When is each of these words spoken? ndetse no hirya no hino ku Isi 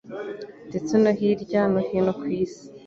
ndetse 0.69 0.93
no 1.01 1.11
hirya 1.19 1.61
no 1.71 1.79
hino 1.87 2.11
ku 2.19 2.25
Isi 2.43 2.63